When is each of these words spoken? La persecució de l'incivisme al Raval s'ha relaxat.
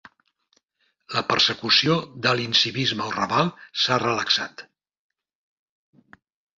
La 1.15 1.23
persecució 1.33 1.99
de 2.25 2.33
l'incivisme 2.41 3.07
al 3.07 3.15
Raval 3.19 3.55
s'ha 3.85 4.01
relaxat. 4.09 4.69